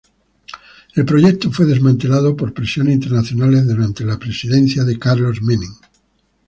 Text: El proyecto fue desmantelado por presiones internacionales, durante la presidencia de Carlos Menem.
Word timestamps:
El 0.95 1.05
proyecto 1.05 1.51
fue 1.51 1.67
desmantelado 1.67 2.35
por 2.35 2.55
presiones 2.55 2.95
internacionales, 2.95 3.67
durante 3.67 4.03
la 4.03 4.17
presidencia 4.17 4.83
de 4.83 4.97
Carlos 4.97 5.43
Menem. 5.43 5.75